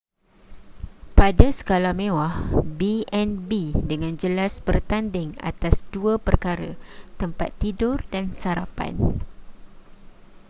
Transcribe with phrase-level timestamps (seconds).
[1.17, 2.33] pada skala mewah
[2.79, 3.51] b&b
[3.91, 6.71] dengan jelas bertanding atas dua perkara
[7.21, 8.93] tempat tidur dan sarapan